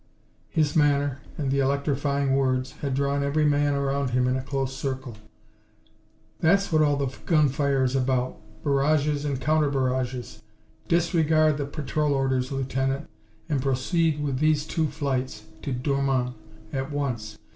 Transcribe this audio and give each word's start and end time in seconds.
His 0.49 0.75
manner, 0.75 1.19
and 1.37 1.51
the 1.51 1.59
electrifying 1.59 2.35
words, 2.35 2.71
had 2.81 2.95
drawn 2.95 3.21
every 3.21 3.45
man 3.45 3.75
around 3.75 4.09
him 4.09 4.27
in 4.27 4.35
a 4.35 4.41
close 4.41 4.75
circle. 4.75 5.15
"That's 6.39 6.71
what 6.73 6.81
all 6.81 6.95
the 6.97 7.15
gun 7.27 7.49
fire 7.49 7.83
is 7.83 7.95
about 7.95 8.39
barrages 8.63 9.25
and 9.25 9.39
counter 9.39 9.69
barrages. 9.69 10.41
Disregard 10.87 11.57
the 11.57 11.65
patrol 11.67 12.15
orders, 12.15 12.51
Lieutenant, 12.51 13.07
and 13.47 13.61
proceed 13.61 14.23
with 14.23 14.39
these 14.39 14.65
two 14.65 14.87
flights 14.87 15.43
to 15.61 15.71
Dormans 15.71 16.33
at 16.73 16.89
once! 16.91 17.37